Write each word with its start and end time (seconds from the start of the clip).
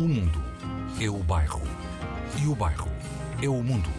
O 0.00 0.08
mundo 0.08 0.42
é 0.98 1.10
o 1.10 1.18
bairro. 1.18 1.60
E 2.42 2.46
o 2.46 2.54
bairro 2.54 2.88
é 3.42 3.48
o 3.50 3.62
mundo. 3.62 3.90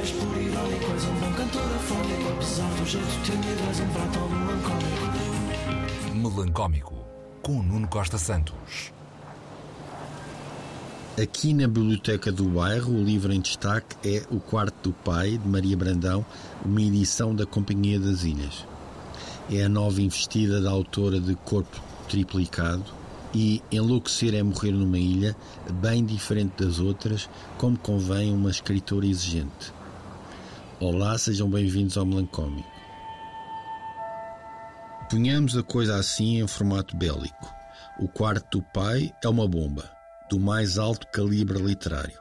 És 0.00 0.12
puro 0.12 0.40
irónico, 0.40 0.84
és 0.92 1.04
um 1.04 1.14
bom 1.14 1.32
cantor 1.32 1.62
afónico 1.62 2.28
Apesar 2.32 2.70
do 2.74 2.86
jeito 2.86 3.22
tímido, 3.24 3.60
és 3.68 3.80
um 3.80 3.88
prato 3.88 4.20
melancólico 4.30 5.02
Melancómico, 6.14 6.94
com 7.42 7.60
Nuno 7.60 7.88
Costa 7.88 8.18
Santos. 8.18 8.92
Aqui 11.20 11.52
na 11.54 11.66
Biblioteca 11.66 12.30
do 12.30 12.44
Bairro, 12.44 12.92
o 12.92 13.02
livro 13.02 13.32
em 13.32 13.40
destaque 13.40 13.96
é 14.08 14.22
O 14.30 14.38
Quarto 14.38 14.90
do 14.90 14.92
Pai, 14.92 15.38
de 15.38 15.48
Maria 15.48 15.76
Brandão, 15.76 16.24
uma 16.64 16.80
edição 16.80 17.34
da 17.34 17.44
Companhia 17.44 17.98
das 17.98 18.22
Ilhas. 18.22 18.64
É 19.50 19.64
a 19.64 19.68
nova 19.68 20.00
investida 20.00 20.60
da 20.60 20.70
autora 20.70 21.18
de 21.18 21.34
Corpo 21.34 21.82
Triplicado 22.08 23.01
e 23.34 23.62
Enlouquecer 23.70 24.34
é 24.34 24.42
Morrer 24.42 24.72
numa 24.72 24.98
Ilha, 24.98 25.36
bem 25.80 26.04
diferente 26.04 26.62
das 26.62 26.78
outras, 26.78 27.28
como 27.58 27.78
convém 27.78 28.32
uma 28.32 28.50
escritora 28.50 29.06
exigente. 29.06 29.72
Olá, 30.78 31.16
sejam 31.16 31.48
bem-vindos 31.48 31.96
ao 31.96 32.04
Melancómico. 32.04 32.70
Punhamos 35.08 35.56
a 35.56 35.62
coisa 35.62 35.96
assim 35.96 36.40
em 36.40 36.46
formato 36.46 36.96
bélico. 36.96 37.54
O 37.98 38.08
Quarto 38.08 38.58
do 38.58 38.64
Pai 38.72 39.12
é 39.22 39.28
uma 39.28 39.46
bomba 39.46 39.90
do 40.28 40.40
mais 40.40 40.78
alto 40.78 41.06
calibre 41.08 41.58
literário. 41.58 42.18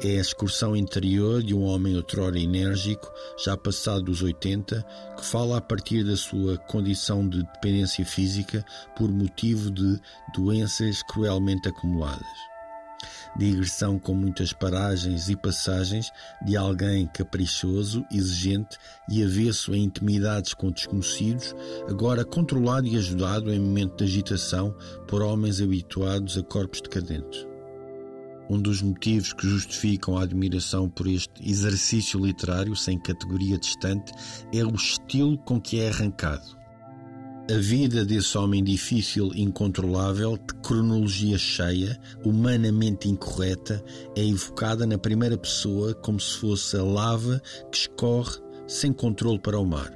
É 0.00 0.18
a 0.18 0.20
excursão 0.20 0.76
interior 0.76 1.42
de 1.42 1.54
um 1.54 1.64
homem 1.64 1.96
outrora 1.96 2.38
enérgico, 2.38 3.12
já 3.42 3.56
passado 3.56 4.04
dos 4.04 4.22
80, 4.22 4.84
que 5.16 5.24
fala 5.24 5.58
a 5.58 5.60
partir 5.60 6.04
da 6.04 6.16
sua 6.16 6.56
condição 6.56 7.28
de 7.28 7.42
dependência 7.42 8.04
física 8.06 8.64
por 8.96 9.10
motivo 9.10 9.70
de 9.70 10.00
doenças 10.32 11.02
cruelmente 11.02 11.68
acumuladas. 11.68 12.26
Digressão 13.36 13.98
com 13.98 14.14
muitas 14.14 14.52
paragens 14.52 15.28
e 15.28 15.36
passagens 15.36 16.10
de 16.44 16.56
alguém 16.56 17.06
caprichoso, 17.08 18.04
exigente 18.10 18.76
e 19.08 19.22
avesso 19.22 19.72
a 19.72 19.76
intimidades 19.76 20.54
com 20.54 20.70
desconhecidos, 20.70 21.54
agora 21.88 22.24
controlado 22.24 22.86
e 22.86 22.96
ajudado 22.96 23.52
em 23.52 23.58
momento 23.58 23.96
de 23.96 24.04
agitação 24.04 24.76
por 25.08 25.22
homens 25.22 25.60
habituados 25.60 26.38
a 26.38 26.42
corpos 26.42 26.80
decadentes. 26.80 27.47
Um 28.50 28.60
dos 28.60 28.80
motivos 28.80 29.32
que 29.32 29.46
justificam 29.46 30.16
a 30.16 30.22
admiração 30.22 30.88
por 30.88 31.06
este 31.06 31.30
exercício 31.48 32.24
literário 32.24 32.74
sem 32.74 32.98
categoria 32.98 33.58
distante 33.58 34.12
é 34.52 34.64
o 34.64 34.74
estilo 34.74 35.36
com 35.38 35.60
que 35.60 35.80
é 35.80 35.90
arrancado. 35.90 36.56
A 37.50 37.56
vida 37.56 38.04
desse 38.04 38.36
homem 38.36 38.62
difícil, 38.62 39.30
incontrolável, 39.34 40.36
de 40.36 40.54
cronologia 40.62 41.38
cheia, 41.38 41.98
humanamente 42.22 43.08
incorreta, 43.08 43.82
é 44.14 44.22
evocada 44.22 44.86
na 44.86 44.98
primeira 44.98 45.36
pessoa 45.38 45.94
como 45.94 46.20
se 46.20 46.36
fosse 46.38 46.76
a 46.76 46.82
lava 46.82 47.42
que 47.72 47.78
escorre 47.78 48.38
sem 48.66 48.92
controle 48.92 49.38
para 49.38 49.58
o 49.58 49.64
mar. 49.64 49.90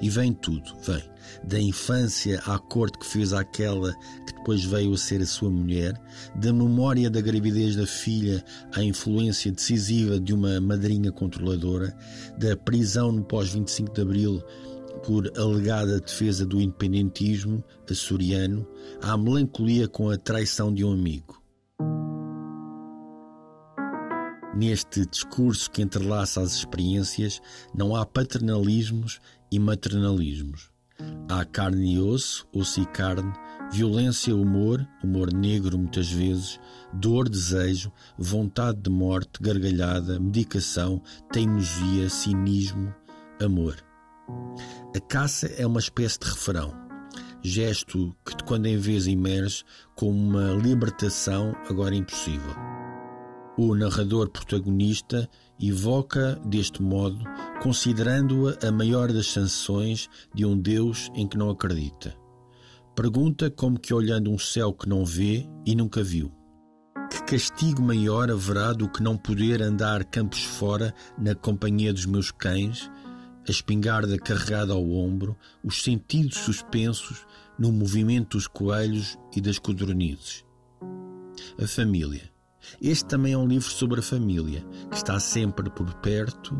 E 0.00 0.10
vem 0.10 0.32
tudo, 0.32 0.76
vem. 0.82 1.02
Da 1.44 1.60
infância 1.60 2.40
à 2.46 2.58
corte 2.58 2.98
que 2.98 3.06
fez 3.06 3.32
aquela 3.32 3.94
que 4.25 4.25
depois 4.46 4.64
veio 4.64 4.94
a 4.94 4.96
ser 4.96 5.20
a 5.20 5.26
sua 5.26 5.50
mulher, 5.50 6.00
da 6.36 6.52
memória 6.52 7.10
da 7.10 7.20
gravidez 7.20 7.74
da 7.74 7.84
filha 7.84 8.44
à 8.72 8.80
influência 8.80 9.50
decisiva 9.50 10.20
de 10.20 10.32
uma 10.32 10.60
madrinha 10.60 11.10
controladora, 11.10 11.92
da 12.38 12.56
prisão 12.56 13.10
no 13.10 13.24
pós-25 13.24 13.92
de 13.92 14.00
Abril 14.00 14.40
por 15.04 15.28
alegada 15.36 15.98
defesa 15.98 16.46
do 16.46 16.60
independentismo 16.60 17.64
açoriano, 17.90 18.64
à 19.02 19.16
melancolia 19.16 19.88
com 19.88 20.10
a 20.10 20.16
traição 20.16 20.72
de 20.72 20.84
um 20.84 20.92
amigo. 20.92 21.42
Neste 24.56 25.04
discurso 25.06 25.68
que 25.72 25.82
entrelaça 25.82 26.40
as 26.40 26.52
experiências, 26.52 27.42
não 27.74 27.96
há 27.96 28.06
paternalismos 28.06 29.18
e 29.50 29.58
maternalismos. 29.58 30.70
Há 31.28 31.44
carne 31.44 31.94
e 31.94 31.98
osso, 31.98 32.46
osso 32.54 32.80
e 32.80 32.86
carne, 32.86 33.32
violência, 33.70 34.34
humor, 34.34 34.86
humor 35.02 35.32
negro 35.32 35.78
muitas 35.78 36.10
vezes, 36.10 36.60
dor, 36.92 37.28
desejo, 37.28 37.92
vontade 38.16 38.80
de 38.80 38.90
morte, 38.90 39.40
gargalhada, 39.40 40.18
medicação, 40.20 41.02
teimosia, 41.32 42.08
cinismo, 42.08 42.94
amor. 43.42 43.76
A 44.94 45.00
caça 45.00 45.46
é 45.46 45.66
uma 45.66 45.80
espécie 45.80 46.18
de 46.18 46.26
refrão, 46.26 46.72
gesto 47.42 48.14
que 48.24 48.36
de 48.36 48.44
quando 48.44 48.66
em 48.66 48.76
vez 48.76 49.06
emerge 49.06 49.64
como 49.94 50.10
uma 50.10 50.52
libertação 50.52 51.54
agora 51.68 51.94
impossível. 51.94 52.54
O 53.58 53.74
narrador 53.74 54.28
protagonista 54.28 55.28
evoca 55.58 56.38
deste 56.44 56.82
modo, 56.82 57.24
considerando-a 57.62 58.68
a 58.68 58.70
maior 58.70 59.10
das 59.12 59.28
sanções 59.28 60.10
de 60.34 60.44
um 60.44 60.58
Deus 60.58 61.10
em 61.14 61.26
que 61.26 61.38
não 61.38 61.48
acredita. 61.48 62.25
Pergunta 62.96 63.50
como 63.50 63.78
que 63.78 63.92
olhando 63.92 64.30
um 64.30 64.38
céu 64.38 64.72
que 64.72 64.88
não 64.88 65.04
vê 65.04 65.46
e 65.66 65.76
nunca 65.76 66.02
viu. 66.02 66.32
Que 67.10 67.22
castigo 67.22 67.82
maior 67.82 68.30
haverá 68.30 68.72
do 68.72 68.88
que 68.88 69.02
não 69.02 69.16
poder 69.16 69.62
andar 69.62 70.02
campos 70.04 70.42
fora 70.42 70.94
na 71.18 71.34
companhia 71.34 71.92
dos 71.92 72.06
meus 72.06 72.30
cães, 72.30 72.90
a 73.46 73.50
espingarda 73.50 74.18
carregada 74.18 74.72
ao 74.72 74.90
ombro, 74.90 75.36
os 75.62 75.82
sentidos 75.82 76.38
suspensos 76.38 77.26
no 77.58 77.70
movimento 77.70 78.36
dos 78.36 78.48
coelhos 78.48 79.18
e 79.36 79.40
das 79.40 79.58
codornizes. 79.58 80.44
A 81.62 81.66
família 81.68 82.34
este 82.80 83.04
também 83.06 83.32
é 83.32 83.38
um 83.38 83.46
livro 83.46 83.70
sobre 83.70 84.00
a 84.00 84.02
família, 84.02 84.64
que 84.90 84.96
está 84.96 85.18
sempre 85.20 85.70
por 85.70 85.92
perto, 85.94 86.56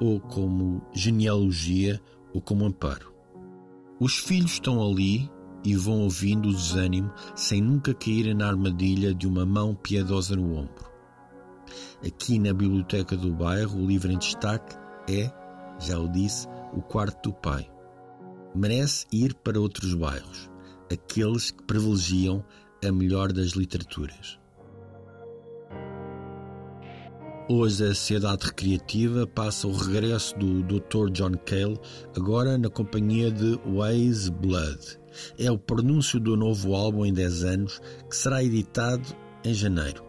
ou 0.00 0.20
como 0.20 0.82
genealogia, 0.92 2.00
ou 2.32 2.40
como 2.40 2.64
amparo. 2.64 3.12
Os 3.98 4.18
filhos 4.18 4.52
estão 4.52 4.82
ali 4.82 5.30
e 5.64 5.76
vão 5.76 6.00
ouvindo 6.00 6.48
o 6.48 6.54
desânimo 6.54 7.12
sem 7.34 7.60
nunca 7.60 7.94
caírem 7.94 8.34
na 8.34 8.48
armadilha 8.48 9.14
de 9.14 9.26
uma 9.26 9.44
mão 9.44 9.74
piedosa 9.74 10.36
no 10.36 10.56
ombro. 10.56 10.90
Aqui 12.04 12.38
na 12.38 12.52
biblioteca 12.52 13.16
do 13.16 13.32
bairro, 13.32 13.80
o 13.80 13.86
livro 13.86 14.10
em 14.10 14.18
destaque 14.18 14.76
é, 15.08 15.30
já 15.78 15.98
o 15.98 16.08
disse, 16.08 16.46
O 16.72 16.80
Quarto 16.80 17.30
do 17.30 17.34
Pai. 17.36 17.70
Merece 18.54 19.06
ir 19.12 19.34
para 19.34 19.60
outros 19.60 19.94
bairros, 19.94 20.50
aqueles 20.92 21.50
que 21.50 21.62
privilegiam 21.64 22.44
a 22.84 22.90
melhor 22.90 23.32
das 23.32 23.50
literaturas. 23.50 24.40
Hoje 27.48 27.82
a 27.84 27.88
Sociedade 27.88 28.46
Recreativa 28.46 29.26
passa 29.26 29.66
o 29.66 29.72
regresso 29.72 30.38
do 30.38 30.62
Dr. 30.62 31.10
John 31.10 31.32
Cale, 31.44 31.80
agora 32.16 32.56
na 32.56 32.70
companhia 32.70 33.28
de 33.30 33.58
Waze 33.66 34.30
Blood. 34.30 34.99
É 35.38 35.50
o 35.50 35.58
pronúncio 35.58 36.20
do 36.20 36.36
novo 36.36 36.74
álbum 36.74 37.04
em 37.04 37.12
10 37.12 37.44
anos, 37.44 37.80
que 38.08 38.16
será 38.16 38.42
editado 38.42 39.08
em 39.44 39.54
janeiro. 39.54 40.04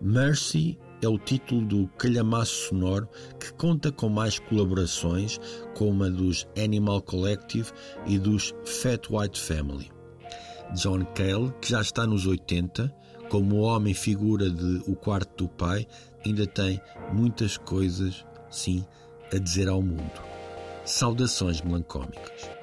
Mercy 0.00 0.78
é 1.02 1.08
o 1.08 1.18
título 1.18 1.64
do 1.64 1.88
calhamaço 1.98 2.68
sonoro 2.68 3.08
que 3.38 3.52
conta 3.52 3.92
com 3.92 4.08
mais 4.08 4.38
colaborações, 4.38 5.38
como 5.76 6.04
a 6.04 6.08
dos 6.08 6.46
Animal 6.62 7.02
Collective 7.02 7.70
e 8.06 8.18
dos 8.18 8.54
Fat 8.64 9.08
White 9.10 9.40
Family. 9.40 9.90
John 10.74 11.04
Cale, 11.14 11.52
que 11.60 11.70
já 11.70 11.80
está 11.80 12.06
nos 12.06 12.26
80, 12.26 12.94
como 13.30 13.56
o 13.56 13.60
homem 13.60 13.94
figura 13.94 14.50
de 14.50 14.82
O 14.86 14.96
Quarto 14.96 15.44
do 15.44 15.48
Pai, 15.48 15.86
ainda 16.24 16.46
tem 16.46 16.80
muitas 17.12 17.56
coisas, 17.56 18.24
sim, 18.50 18.84
a 19.32 19.38
dizer 19.38 19.68
ao 19.68 19.82
mundo. 19.82 20.20
Saudações 20.84 21.60
melancómicas. 21.62 22.57